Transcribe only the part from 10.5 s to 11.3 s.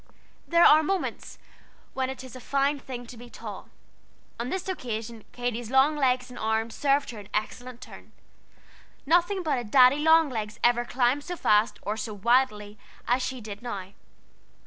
ever climbed